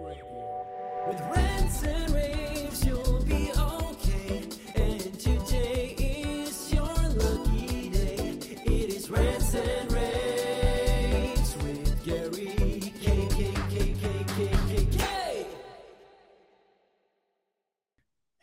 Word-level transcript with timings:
With 0.00 1.20
rants 1.22 1.82
and 1.82 2.14
raves, 2.14 2.47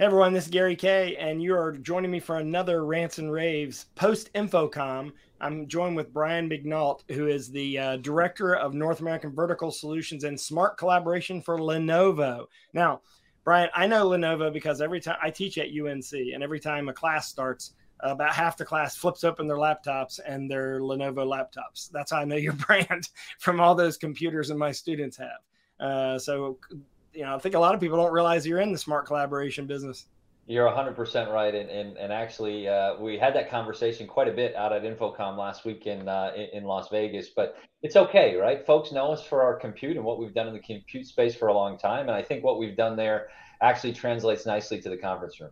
everyone, 0.05 0.33
this 0.33 0.43
is 0.43 0.51
Gary 0.51 0.75
Kayye, 0.75 1.15
and 1.17 1.41
you 1.41 1.55
are 1.55 1.71
joining 1.71 2.11
me 2.11 2.19
for 2.19 2.37
another 2.37 2.85
Rants 2.85 3.17
and 3.17 3.31
Raves 3.31 3.87
post 3.95 4.31
InfoComm. 4.33 5.11
I'm 5.41 5.67
joined 5.67 5.95
with 5.95 6.13
Brian 6.13 6.47
Mignault, 6.47 6.99
who 7.09 7.25
is 7.25 7.49
the 7.49 7.79
uh, 7.79 7.97
director 7.97 8.55
of 8.55 8.75
North 8.75 8.99
American 8.99 9.33
Vertical 9.33 9.71
Solutions 9.71 10.23
and 10.23 10.39
Smart 10.39 10.77
Collaboration 10.77 11.41
for 11.41 11.57
Lenovo. 11.57 12.45
Now, 12.71 13.01
Brian, 13.43 13.69
I 13.73 13.87
know 13.87 14.07
Lenovo 14.07 14.53
because 14.53 14.79
every 14.79 15.01
time 15.01 15.17
I 15.23 15.31
teach 15.31 15.57
at 15.57 15.69
UNC, 15.69 16.13
and 16.13 16.43
every 16.43 16.59
time 16.59 16.87
a 16.87 16.93
class 16.93 17.27
starts, 17.27 17.73
about 18.01 18.35
half 18.35 18.57
the 18.57 18.65
class 18.65 18.95
flips 18.95 19.23
open 19.23 19.47
their 19.47 19.57
laptops 19.57 20.19
and 20.23 20.51
their 20.51 20.81
Lenovo 20.81 21.25
laptops. 21.25 21.89
That's 21.89 22.11
how 22.11 22.17
I 22.17 22.25
know 22.25 22.35
your 22.35 22.53
brand 22.67 23.09
from 23.39 23.59
all 23.59 23.73
those 23.73 23.97
computers 23.97 24.51
and 24.51 24.59
my 24.59 24.71
students 24.71 25.17
have. 25.17 25.39
Uh, 25.79 26.19
so, 26.19 26.59
you 27.15 27.23
know, 27.23 27.35
I 27.35 27.39
think 27.39 27.55
a 27.55 27.59
lot 27.59 27.73
of 27.73 27.81
people 27.81 27.97
don't 27.97 28.11
realize 28.11 28.45
you're 28.45 28.61
in 28.61 28.71
the 28.71 28.77
smart 28.77 29.05
collaboration 29.05 29.65
business. 29.65 30.05
You're 30.47 30.69
100% 30.69 31.33
right, 31.33 31.55
and 31.55 31.69
and, 31.69 31.97
and 31.97 32.13
actually, 32.13 32.67
uh, 32.67 32.97
we 32.99 33.17
had 33.17 33.33
that 33.33 33.49
conversation 33.49 34.05
quite 34.05 34.27
a 34.27 34.31
bit 34.31 34.55
out 34.55 34.71
at 34.71 34.83
InfoComm 34.83 35.37
last 35.37 35.65
week 35.65 35.87
in, 35.87 36.07
uh, 36.07 36.33
in 36.53 36.65
Las 36.65 36.89
Vegas. 36.89 37.29
But 37.29 37.57
it's 37.81 37.95
okay, 37.95 38.35
right? 38.35 38.63
Folks 38.63 38.91
know 38.91 39.11
us 39.11 39.25
for 39.25 39.41
our 39.41 39.55
compute 39.55 39.95
and 39.95 40.05
what 40.05 40.19
we've 40.19 40.35
done 40.35 40.47
in 40.47 40.53
the 40.53 40.59
compute 40.59 41.07
space 41.07 41.33
for 41.33 41.47
a 41.47 41.53
long 41.53 41.79
time, 41.79 42.01
and 42.01 42.11
I 42.11 42.21
think 42.21 42.43
what 42.43 42.59
we've 42.59 42.77
done 42.77 42.95
there 42.95 43.29
actually 43.61 43.93
translates 43.93 44.45
nicely 44.45 44.79
to 44.81 44.89
the 44.89 44.97
conference 44.97 45.39
room. 45.41 45.49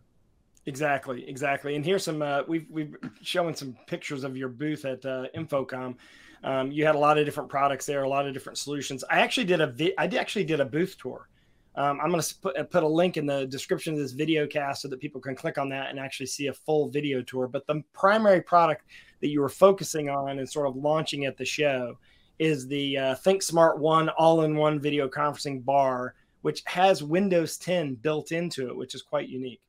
Exactly, 0.66 1.28
exactly. 1.28 1.76
And 1.76 1.84
here's 1.84 2.04
some 2.04 2.22
uh, 2.22 2.44
we've 2.48 2.68
we've 2.70 2.96
showing 3.22 3.56
some 3.56 3.76
pictures 3.88 4.24
of 4.24 4.38
your 4.38 4.50
booth 4.50 4.86
at 4.86 5.04
uh, 5.06 5.26
InfoComm. 5.36 5.96
Um, 6.44 6.72
you 6.72 6.86
had 6.86 6.96
a 6.96 7.00
lot 7.00 7.18
of 7.18 7.26
different 7.26 7.50
products 7.50 7.86
there, 7.86 8.04
a 8.04 8.10
lot 8.10 8.28
of 8.28 8.34
different 8.34 8.58
solutions. 8.60 9.04
I 9.10 9.22
actually 9.22 9.46
did 9.46 9.60
a 9.60 9.68
vi- 9.68 9.94
I 9.98 10.06
actually 10.06 10.46
did 10.46 10.60
a 10.60 10.66
booth 10.66 10.98
tour 11.00 11.28
um, 11.76 12.00
I'm 12.02 12.10
going 12.10 12.22
to 12.22 12.36
put, 12.36 12.70
put 12.70 12.84
a 12.84 12.88
link 12.88 13.18
in 13.18 13.26
the 13.26 13.46
description 13.46 13.94
of 13.94 14.00
this 14.00 14.12
video 14.12 14.46
cast 14.46 14.82
so 14.82 14.88
that 14.90 15.00
people 15.00 15.20
can 15.20 15.36
click 15.36 15.58
on 15.58 15.70
that 15.70 15.90
and 15.90 16.00
actually 16.00 16.28
see 16.28 16.48
a 16.48 16.54
full 16.54 16.90
video 16.90 17.22
tour. 17.22 17.48
But 17.48 17.66
the 17.66 17.84
primary 17.94 18.42
product 18.42 18.86
that 19.22 19.30
you 19.30 19.42
were 19.42 19.50
focusing 19.50 20.10
on 20.10 20.38
and 20.38 20.50
sort 20.50 20.68
of 20.68 20.76
launching 20.76 21.26
at 21.26 21.38
the 21.38 21.46
show 21.46 21.98
is 22.40 22.68
the 22.68 22.98
uh, 22.98 23.16
Think 23.16 23.42
Smart 23.42 23.80
One 23.80 24.10
all 24.10 24.42
in 24.42 24.56
one 24.56 24.80
video 24.80 25.08
conferencing 25.08 25.64
bar, 25.64 26.16
which 26.42 26.62
has 26.66 27.02
Windows 27.04 27.58
10 27.58 27.96
built 27.96 28.32
into 28.32 28.68
it, 28.68 28.76
which 28.76 28.94
is 28.94 29.02
quite 29.02 29.30
unique. 29.30 29.62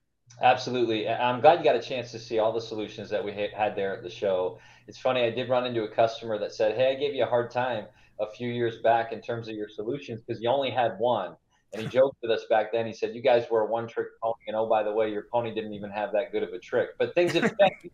Absolutely. 0.42 1.08
I'm 1.08 1.40
glad 1.40 1.58
you 1.58 1.64
got 1.64 1.76
a 1.76 1.82
chance 1.82 2.10
to 2.10 2.18
see 2.18 2.38
all 2.38 2.52
the 2.52 2.60
solutions 2.60 3.08
that 3.10 3.24
we 3.24 3.32
had 3.32 3.76
there 3.76 3.96
at 3.96 4.02
the 4.02 4.10
show. 4.10 4.58
It's 4.88 4.98
funny, 4.98 5.22
I 5.22 5.30
did 5.30 5.48
run 5.48 5.66
into 5.66 5.84
a 5.84 5.88
customer 5.88 6.38
that 6.38 6.52
said, 6.52 6.76
Hey, 6.76 6.90
I 6.90 6.94
gave 6.98 7.14
you 7.14 7.22
a 7.22 7.28
hard 7.28 7.50
time 7.50 7.86
a 8.20 8.30
few 8.30 8.48
years 8.48 8.78
back 8.82 9.12
in 9.12 9.20
terms 9.20 9.48
of 9.48 9.54
your 9.54 9.68
solutions 9.68 10.20
because 10.26 10.42
you 10.42 10.48
only 10.48 10.70
had 10.70 10.98
one. 10.98 11.36
And 11.74 11.82
he 11.82 11.88
joked 11.88 12.16
with 12.22 12.30
us 12.30 12.44
back 12.48 12.72
then. 12.72 12.86
He 12.86 12.92
said, 12.92 13.14
"You 13.14 13.20
guys 13.20 13.50
were 13.50 13.62
a 13.62 13.66
one-trick 13.66 14.06
pony, 14.22 14.34
and 14.46 14.56
oh, 14.56 14.66
by 14.66 14.82
the 14.82 14.92
way, 14.92 15.10
your 15.10 15.26
pony 15.32 15.52
didn't 15.52 15.74
even 15.74 15.90
have 15.90 16.12
that 16.12 16.32
good 16.32 16.42
of 16.42 16.52
a 16.52 16.58
trick." 16.58 16.90
But 16.98 17.14
things 17.14 17.32
have 17.32 17.42
changed 17.60 17.90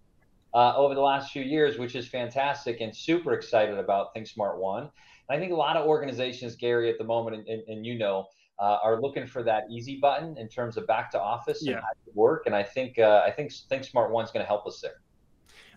uh, 0.55 0.77
over 0.77 0.95
the 0.95 1.01
last 1.01 1.33
few 1.33 1.43
years, 1.43 1.79
which 1.79 1.95
is 1.95 2.07
fantastic, 2.07 2.81
and 2.81 2.95
super 2.95 3.33
excited 3.33 3.79
about 3.79 4.15
ThinkSmart 4.15 4.59
One. 4.59 4.83
And 4.83 4.91
I 5.31 5.39
think 5.39 5.53
a 5.53 5.57
lot 5.57 5.77
of 5.77 5.87
organizations, 5.87 6.57
Gary, 6.57 6.91
at 6.91 6.99
the 6.99 7.05
moment, 7.05 7.37
and, 7.37 7.49
and, 7.49 7.63
and 7.69 7.87
you 7.87 7.99
know, 7.99 8.27
uh, 8.59 8.79
are 8.83 9.01
looking 9.01 9.27
for 9.27 9.43
that 9.43 9.65
easy 9.71 9.99
button 10.01 10.37
in 10.37 10.49
terms 10.49 10.77
of 10.77 10.87
back 10.87 11.11
to 11.13 11.21
office 11.21 11.61
yeah. 11.63 11.77
and 11.77 12.15
work. 12.15 12.43
And 12.47 12.55
I 12.55 12.63
think 12.63 12.99
uh, 12.99 13.23
I 13.27 13.31
think 13.31 13.53
Think 13.69 13.85
Smart 13.85 14.11
One's 14.13 14.31
going 14.31 14.45
to 14.45 14.49
help 14.49 14.67
us 14.67 14.81
there. 14.81 15.01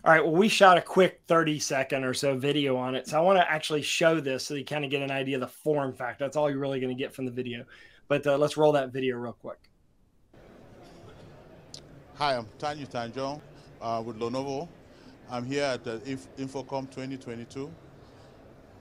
All 0.04 0.12
right. 0.12 0.22
Well, 0.22 0.34
we 0.34 0.48
shot 0.48 0.76
a 0.76 0.82
quick 0.82 1.22
30 1.28 1.58
second 1.58 2.04
or 2.04 2.12
so 2.12 2.36
video 2.36 2.76
on 2.76 2.94
it. 2.94 3.08
So 3.08 3.16
I 3.16 3.20
want 3.22 3.38
to 3.38 3.50
actually 3.50 3.80
show 3.80 4.20
this 4.20 4.44
so 4.44 4.52
you 4.52 4.62
kind 4.62 4.84
of 4.84 4.90
get 4.90 5.00
an 5.00 5.10
idea 5.10 5.36
of 5.36 5.40
the 5.40 5.48
form 5.48 5.94
factor. 5.94 6.24
That's 6.24 6.36
all 6.36 6.50
you're 6.50 6.58
really 6.58 6.78
going 6.78 6.94
to 6.94 7.02
get 7.02 7.14
from 7.14 7.24
the 7.24 7.30
video. 7.30 7.64
But 8.06 8.26
uh, 8.26 8.36
let's 8.36 8.58
roll 8.58 8.72
that 8.72 8.92
video 8.92 9.16
real 9.16 9.32
quick. 9.32 9.56
Hi, 12.16 12.36
I'm 12.36 12.46
Tanyu 12.58 12.86
Tanjong 12.86 13.40
uh, 13.80 14.02
with 14.04 14.18
Lenovo. 14.18 14.68
I'm 15.30 15.46
here 15.46 15.64
at 15.64 15.84
the 15.84 16.00
InfoComm 16.36 16.90
2022. 16.90 17.72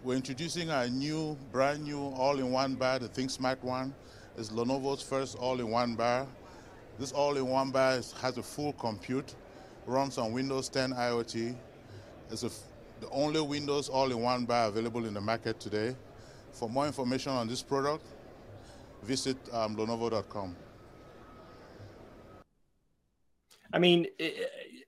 We're 0.03 0.15
introducing 0.15 0.71
our 0.71 0.89
new, 0.89 1.37
brand 1.53 1.85
new 1.85 2.01
all-in-one 2.01 2.75
bar, 2.75 2.99
the 2.99 3.07
ThinkSmart 3.07 3.63
One. 3.63 3.95
It's 4.37 4.49
Lenovo's 4.49 5.01
first 5.01 5.37
all-in-one 5.37 5.95
bar. 5.95 6.27
This 6.99 7.13
all-in-one 7.13 7.71
bar 7.71 7.93
is, 7.93 8.11
has 8.11 8.37
a 8.37 8.43
full 8.43 8.73
compute, 8.73 9.35
runs 9.85 10.17
on 10.17 10.31
Windows 10.31 10.69
10 10.69 10.93
IoT. 10.93 11.55
It's 12.31 12.41
the 12.41 13.09
only 13.11 13.41
Windows 13.41 13.89
all-in-one 13.89 14.45
bar 14.45 14.67
available 14.67 15.05
in 15.05 15.13
the 15.13 15.21
market 15.21 15.59
today. 15.59 15.95
For 16.51 16.69
more 16.69 16.85
information 16.85 17.31
on 17.31 17.47
this 17.47 17.61
product, 17.61 18.05
visit 19.03 19.37
um, 19.51 19.75
Lenovo.com. 19.75 20.55
I 23.73 23.79
mean, 23.79 24.05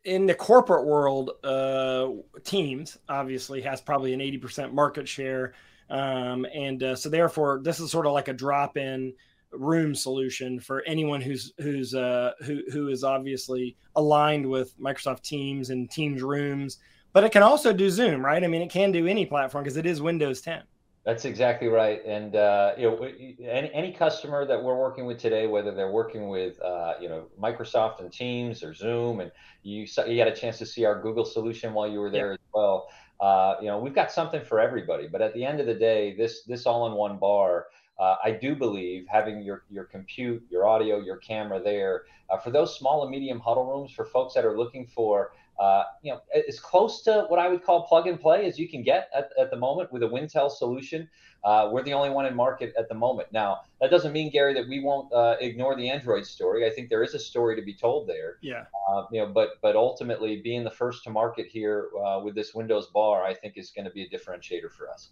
in 0.04 0.28
the 0.28 0.36
corporate 0.36 0.86
world, 0.86 1.32
uh, 1.44 2.10
Teams 2.44 2.98
obviously 3.10 3.62
has 3.62 3.82
probably 3.82 4.14
an 4.14 4.20
80% 4.20 4.74
market 4.74 5.08
share. 5.08 5.54
Um, 5.90 6.46
and 6.54 6.82
uh, 6.82 6.96
so, 6.96 7.10
therefore, 7.10 7.62
this 7.64 7.80
is 7.80 7.92
sort 7.92 8.06
of 8.06 8.14
like 8.14 8.28
a 8.28 8.34
drop 8.34 8.78
in 8.78 9.14
room 9.52 9.96
solution 9.96 10.60
for 10.60 10.84
anyone 10.84 11.22
who's 11.22 11.54
who's 11.60 11.94
uh, 11.96 12.34
who 12.44 12.62
who 12.72 12.90
is 12.90 13.04
obviously 13.04 13.76
aligned 13.96 14.46
with 14.46 14.78
Microsoft 14.80 15.22
Teams 15.22 15.70
and 15.70 15.90
Teams 15.90 16.22
Rooms, 16.22 16.80
but 17.14 17.24
it 17.24 17.32
can 17.32 17.44
also 17.44 17.72
do 17.72 17.90
Zoom, 17.90 18.24
right? 18.24 18.44
I 18.44 18.48
mean, 18.48 18.62
it 18.62 18.70
can 18.70 18.92
do 18.92 19.08
any 19.08 19.26
platform 19.26 19.64
because 19.64 19.78
it 19.78 19.86
is 19.86 20.02
Windows 20.02 20.42
10. 20.42 20.64
That's 21.06 21.24
exactly 21.26 21.68
right. 21.68 22.04
And 22.04 22.36
uh, 22.36 22.74
you 22.78 22.90
know, 22.90 23.04
any, 23.04 23.72
any 23.74 23.94
customer 23.94 24.44
that 24.48 24.62
we're 24.62 24.76
working 24.76 25.06
with 25.06 25.20
today, 25.20 25.46
whether 25.46 25.72
they're 25.72 25.92
working 25.92 26.30
with 26.30 26.60
uh, 26.62 26.96
you 27.00 27.08
know 27.08 27.28
Microsoft 27.40 28.00
and 28.00 28.12
Teams 28.12 28.64
or 28.64 28.74
Zoom, 28.74 29.20
and 29.20 29.32
you 29.62 29.86
you 30.08 30.18
got 30.18 30.28
a 30.28 30.36
chance 30.36 30.58
to 30.58 30.66
see 30.66 30.84
our 30.84 31.00
Google 31.00 31.24
solution 31.24 31.74
while 31.74 31.88
you 31.88 32.00
were 32.00 32.10
there 32.10 32.34
as 32.34 32.40
well. 32.54 32.88
Uh, 33.20 33.56
you 33.62 33.68
know, 33.68 33.78
we've 33.78 33.94
got 33.94 34.12
something 34.12 34.44
for 34.44 34.60
everybody. 34.60 35.08
But 35.08 35.22
at 35.22 35.34
the 35.36 35.46
end 35.46 35.60
of 35.60 35.68
the 35.68 35.76
day, 35.76 36.16
this 36.16 36.44
this 36.44 36.66
all-in-one 36.66 37.18
bar. 37.20 37.68
Uh, 37.98 38.16
I 38.24 38.32
do 38.32 38.56
believe 38.56 39.06
having 39.08 39.42
your 39.42 39.64
your 39.70 39.86
compute, 39.86 40.44
your 40.50 40.68
audio, 40.68 41.00
your 41.00 41.18
camera 41.18 41.62
there 41.62 42.04
uh, 42.30 42.38
for 42.38 42.52
those 42.52 42.78
small 42.78 43.04
and 43.04 43.12
medium 43.12 43.40
huddle 43.40 43.66
rooms 43.66 43.92
for 43.92 44.06
folks 44.06 44.34
that 44.34 44.46
are 44.46 44.58
looking 44.58 44.86
for 44.86 45.32
uh, 45.60 45.84
you 46.02 46.12
know, 46.12 46.20
as 46.48 46.60
close 46.60 47.02
to 47.04 47.26
what 47.30 47.40
I 47.40 47.48
would 47.48 47.64
call 47.64 47.88
plug 47.88 48.08
and 48.08 48.20
play 48.20 48.46
as 48.46 48.60
you 48.60 48.68
can 48.68 48.84
get 48.84 49.10
at, 49.16 49.30
at 49.40 49.52
the 49.52 49.58
moment 49.58 49.92
with 49.92 50.04
a 50.04 50.08
Wintel 50.08 50.52
solution. 50.52 51.10
Uh, 51.46 51.70
we're 51.72 51.84
the 51.84 51.94
only 51.94 52.10
one 52.10 52.26
in 52.26 52.36
market 52.36 52.74
at 52.78 52.90
the 52.90 52.96
moment. 52.96 53.32
Now, 53.32 53.62
that 53.80 53.90
doesn't 53.92 54.12
mean, 54.12 54.32
Gary, 54.32 54.54
that 54.56 54.68
we 54.68 54.82
won't 54.82 55.14
uh, 55.14 55.36
ignore 55.40 55.76
the 55.76 55.90
Android 55.90 56.26
story. 56.26 56.66
I 56.66 56.72
think 56.72 56.90
there 56.90 57.04
is 57.04 57.14
a 57.14 57.20
story 57.20 57.56
to 57.56 57.62
be 57.62 57.74
told 57.74 58.10
there. 58.10 58.38
Yeah. 58.42 58.66
Uh, 58.90 59.04
you 59.12 59.22
know, 59.22 59.28
but 59.28 59.62
but 59.62 59.76
ultimately, 59.76 60.42
being 60.42 60.64
the 60.64 60.72
first 60.72 61.04
to 61.06 61.10
market 61.10 61.48
here 61.48 61.90
uh, 62.06 62.20
with 62.22 62.36
this 62.36 62.54
Windows 62.54 62.88
bar, 62.88 63.24
I 63.24 63.34
think 63.34 63.58
is 63.58 63.72
going 63.72 63.86
to 63.86 63.92
be 63.92 64.04
a 64.04 64.10
differentiator 64.10 64.72
for 64.72 64.90
us. 64.90 65.12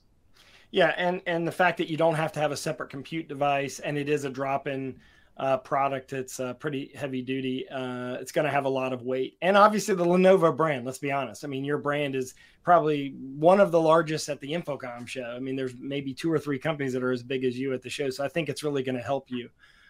Yeah, 0.73 0.91
and 0.97 1.21
and 1.27 1.47
the 1.47 1.51
fact 1.51 1.77
that 1.77 1.87
you 1.87 1.97
don't 1.97 2.15
have 2.15 2.31
to 2.31 2.39
have 2.39 2.51
a 2.51 2.57
separate 2.57 2.89
compute 2.89 3.27
device, 3.27 3.77
and 3.77 3.95
it 3.95 4.09
is 4.09 4.25
a 4.25 4.29
drop-in 4.31 4.99
uh, 5.37 5.57
product. 5.57 6.13
It's 6.13 6.39
uh, 6.39 6.55
pretty 6.55 6.91
heavy 6.95 7.21
duty. 7.21 7.69
Uh, 7.69 8.15
it's 8.15 8.31
going 8.31 8.45
to 8.45 8.51
have 8.51 8.65
a 8.65 8.69
lot 8.69 8.91
of 8.91 9.03
weight, 9.03 9.37
and 9.43 9.55
obviously 9.55 9.93
the 9.93 10.03
Lenovo 10.03 10.57
brand. 10.57 10.83
Let's 10.83 10.97
be 10.97 11.11
honest. 11.11 11.45
I 11.45 11.47
mean, 11.47 11.63
your 11.63 11.77
brand 11.77 12.15
is 12.15 12.33
probably 12.63 13.09
one 13.37 13.59
of 13.59 13.69
the 13.69 13.79
largest 13.79 14.29
at 14.29 14.39
the 14.39 14.51
InfoComm 14.51 15.07
show. 15.07 15.35
I 15.35 15.37
mean, 15.37 15.55
there's 15.55 15.75
maybe 15.77 16.11
two 16.11 16.33
or 16.33 16.39
three 16.39 16.57
companies 16.57 16.93
that 16.93 17.03
are 17.03 17.11
as 17.11 17.21
big 17.21 17.43
as 17.43 17.55
you 17.55 17.71
at 17.73 17.83
the 17.83 17.89
show, 17.91 18.09
so 18.09 18.25
I 18.25 18.27
think 18.27 18.49
it's 18.49 18.63
really 18.63 18.81
going 18.81 18.97
to 18.97 19.03
help 19.03 19.29
you. 19.29 19.49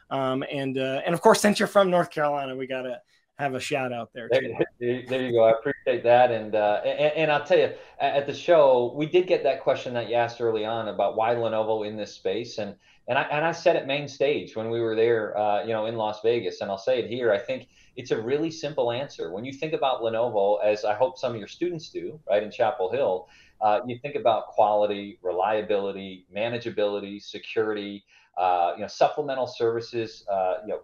Um, 0.09 0.43
and 0.51 0.77
uh, 0.77 1.01
and 1.05 1.15
of 1.15 1.21
course, 1.21 1.39
since 1.39 1.59
you're 1.59 1.67
from 1.67 1.89
North 1.91 2.09
Carolina, 2.09 2.57
we 2.57 2.67
got 2.67 2.81
to 2.81 2.99
have 3.39 3.55
a 3.55 3.59
shout 3.59 3.91
out 3.91 4.11
there. 4.13 4.29
There, 4.31 5.03
there 5.07 5.21
you 5.21 5.31
go. 5.31 5.43
I 5.45 5.51
appreciate 5.51 6.03
that. 6.03 6.31
And, 6.31 6.55
uh, 6.55 6.81
and, 6.85 7.13
and 7.15 7.31
I'll 7.31 7.43
tell 7.43 7.57
you, 7.57 7.71
at 7.99 8.27
the 8.27 8.33
show, 8.33 8.93
we 8.95 9.05
did 9.05 9.27
get 9.27 9.43
that 9.43 9.61
question 9.61 9.93
that 9.95 10.09
you 10.09 10.15
asked 10.15 10.39
early 10.39 10.65
on 10.65 10.89
about 10.89 11.15
why 11.15 11.33
Lenovo 11.33 11.87
in 11.87 11.97
this 11.97 12.13
space, 12.13 12.57
and 12.57 12.75
and 13.07 13.17
I 13.17 13.23
and 13.23 13.43
I 13.43 13.51
said 13.51 13.75
it 13.75 13.85
main 13.85 14.07
stage 14.07 14.55
when 14.55 14.69
we 14.69 14.79
were 14.79 14.95
there, 14.95 15.37
uh, 15.37 15.63
you 15.63 15.73
know, 15.73 15.87
in 15.87 15.95
Las 15.95 16.21
Vegas, 16.23 16.61
and 16.61 16.69
I'll 16.69 16.77
say 16.77 16.99
it 16.99 17.09
here. 17.09 17.33
I 17.33 17.39
think 17.39 17.67
it's 17.95 18.11
a 18.11 18.21
really 18.21 18.51
simple 18.51 18.91
answer. 18.91 19.31
When 19.31 19.43
you 19.43 19.51
think 19.51 19.73
about 19.73 20.01
Lenovo, 20.01 20.63
as 20.63 20.85
I 20.85 20.93
hope 20.93 21.17
some 21.17 21.33
of 21.33 21.39
your 21.39 21.47
students 21.47 21.89
do, 21.89 22.19
right 22.29 22.43
in 22.43 22.51
Chapel 22.51 22.91
Hill, 22.91 23.27
uh, 23.61 23.81
you 23.87 23.97
think 23.99 24.15
about 24.15 24.47
quality, 24.47 25.19
reliability, 25.21 26.25
manageability, 26.35 27.21
security. 27.21 28.05
Uh, 28.35 28.73
you 28.75 28.81
know, 28.81 28.87
supplemental 28.87 29.45
services, 29.45 30.25
uh, 30.27 30.55
you 30.63 30.69
know, 30.69 30.79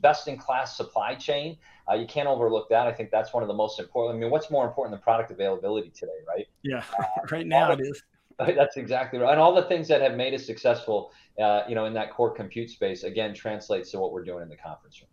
best 0.00 0.28
in 0.28 0.36
class 0.36 0.76
supply 0.76 1.14
chain. 1.14 1.56
Uh, 1.90 1.94
you 1.94 2.06
can't 2.06 2.28
overlook 2.28 2.68
that. 2.70 2.86
I 2.86 2.92
think 2.92 3.10
that's 3.10 3.32
one 3.32 3.42
of 3.42 3.48
the 3.48 3.54
most 3.54 3.78
important. 3.78 4.16
I 4.16 4.20
mean, 4.20 4.30
what's 4.30 4.50
more 4.50 4.66
important 4.66 4.92
than 4.92 5.02
product 5.02 5.30
availability 5.30 5.90
today, 5.90 6.12
right? 6.26 6.46
Yeah, 6.62 6.82
right 7.30 7.46
now 7.46 7.72
it 7.72 7.80
is 7.80 8.02
That's 8.38 8.76
exactly 8.76 9.18
right. 9.18 9.32
And 9.32 9.40
all 9.40 9.54
the 9.54 9.62
things 9.62 9.88
that 9.88 10.00
have 10.00 10.16
made 10.16 10.34
us 10.34 10.44
successful, 10.44 11.12
uh, 11.40 11.62
you 11.68 11.74
know, 11.74 11.84
in 11.84 11.94
that 11.94 12.12
core 12.12 12.30
compute 12.30 12.70
space, 12.70 13.04
again, 13.04 13.34
translates 13.34 13.90
to 13.92 13.98
what 13.98 14.12
we're 14.12 14.24
doing 14.24 14.42
in 14.42 14.48
the 14.48 14.56
conference 14.56 15.00
room. 15.00 15.08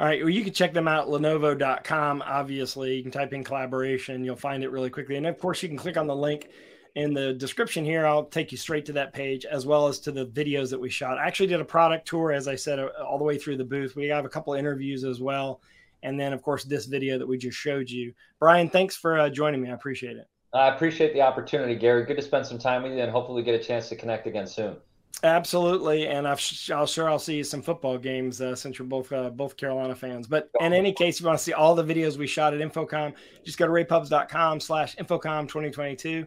All 0.00 0.06
right. 0.06 0.20
Well, 0.20 0.30
you 0.30 0.42
can 0.42 0.52
check 0.52 0.72
them 0.72 0.88
out, 0.88 1.08
Lenovo.com. 1.08 2.22
Obviously, 2.22 2.96
you 2.96 3.02
can 3.02 3.12
type 3.12 3.32
in 3.32 3.44
collaboration. 3.44 4.24
You'll 4.24 4.36
find 4.36 4.64
it 4.64 4.70
really 4.70 4.90
quickly. 4.90 5.16
And 5.16 5.26
of 5.26 5.38
course, 5.38 5.62
you 5.62 5.68
can 5.68 5.78
click 5.78 5.96
on 5.96 6.06
the 6.06 6.16
link 6.16 6.48
in 6.94 7.12
the 7.12 7.32
description 7.32 7.84
here. 7.84 8.06
I'll 8.06 8.24
take 8.24 8.52
you 8.52 8.58
straight 8.58 8.86
to 8.86 8.92
that 8.92 9.12
page 9.12 9.44
as 9.44 9.66
well 9.66 9.88
as 9.88 9.98
to 10.00 10.12
the 10.12 10.26
videos 10.26 10.70
that 10.70 10.80
we 10.80 10.90
shot. 10.90 11.18
I 11.18 11.26
actually 11.26 11.48
did 11.48 11.60
a 11.60 11.64
product 11.64 12.06
tour, 12.06 12.32
as 12.32 12.48
I 12.48 12.54
said, 12.54 12.78
uh, 12.78 12.88
all 13.04 13.18
the 13.18 13.24
way 13.24 13.38
through 13.38 13.56
the 13.56 13.64
booth. 13.64 13.96
We 13.96 14.06
have 14.06 14.24
a 14.24 14.28
couple 14.28 14.54
interviews 14.54 15.04
as 15.04 15.20
well. 15.20 15.60
And 16.02 16.20
then, 16.20 16.32
of 16.32 16.42
course, 16.42 16.64
this 16.64 16.86
video 16.86 17.18
that 17.18 17.26
we 17.26 17.38
just 17.38 17.56
showed 17.56 17.88
you. 17.88 18.12
Brian, 18.38 18.68
thanks 18.68 18.96
for 18.96 19.18
uh, 19.18 19.30
joining 19.30 19.62
me. 19.62 19.70
I 19.70 19.74
appreciate 19.74 20.16
it. 20.16 20.28
I 20.52 20.68
appreciate 20.68 21.14
the 21.14 21.22
opportunity, 21.22 21.74
Gary. 21.74 22.04
Good 22.04 22.16
to 22.16 22.22
spend 22.22 22.46
some 22.46 22.58
time 22.58 22.84
with 22.84 22.92
you 22.92 23.00
and 23.00 23.10
hopefully 23.10 23.42
get 23.42 23.58
a 23.58 23.64
chance 23.64 23.88
to 23.88 23.96
connect 23.96 24.26
again 24.26 24.46
soon. 24.46 24.76
Absolutely, 25.22 26.06
and 26.08 26.26
i 26.28 26.32
will 26.32 26.86
sure 26.86 27.08
I'll 27.08 27.18
see 27.18 27.42
some 27.42 27.62
football 27.62 27.96
games 27.96 28.40
uh, 28.40 28.54
since 28.54 28.78
you're 28.78 28.86
both 28.86 29.10
uh, 29.12 29.30
both 29.30 29.56
Carolina 29.56 29.94
fans. 29.94 30.26
But 30.26 30.50
in 30.60 30.72
any 30.72 30.92
case, 30.92 31.16
if 31.16 31.22
you 31.22 31.26
want 31.28 31.38
to 31.38 31.44
see 31.44 31.52
all 31.52 31.74
the 31.74 31.84
videos 31.84 32.18
we 32.18 32.26
shot 32.26 32.52
at 32.52 32.60
InfoComm, 32.60 33.14
just 33.44 33.56
go 33.56 33.66
to 33.66 33.72
ravepubs.com/slash 33.72 34.96
InfoComm 34.96 35.48
2022. 35.48 36.26